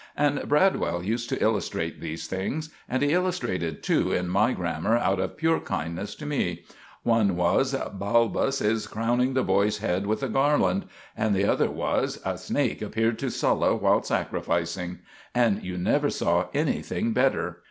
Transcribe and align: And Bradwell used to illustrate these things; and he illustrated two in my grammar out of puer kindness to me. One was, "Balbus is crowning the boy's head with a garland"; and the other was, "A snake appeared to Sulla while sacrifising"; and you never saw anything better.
And 0.17 0.49
Bradwell 0.49 1.03
used 1.03 1.29
to 1.29 1.43
illustrate 1.43 2.01
these 2.01 2.25
things; 2.25 2.71
and 2.89 3.03
he 3.03 3.13
illustrated 3.13 3.83
two 3.83 4.11
in 4.11 4.29
my 4.29 4.51
grammar 4.51 4.97
out 4.97 5.19
of 5.19 5.37
puer 5.37 5.59
kindness 5.59 6.15
to 6.15 6.25
me. 6.25 6.65
One 7.03 7.35
was, 7.35 7.75
"Balbus 7.75 8.61
is 8.63 8.87
crowning 8.87 9.35
the 9.35 9.43
boy's 9.43 9.77
head 9.77 10.07
with 10.07 10.23
a 10.23 10.27
garland"; 10.27 10.85
and 11.15 11.35
the 11.35 11.45
other 11.45 11.69
was, 11.69 12.19
"A 12.25 12.39
snake 12.39 12.81
appeared 12.81 13.19
to 13.19 13.29
Sulla 13.29 13.75
while 13.75 14.01
sacrifising"; 14.01 15.01
and 15.35 15.61
you 15.61 15.77
never 15.77 16.09
saw 16.09 16.47
anything 16.51 17.13
better. 17.13 17.59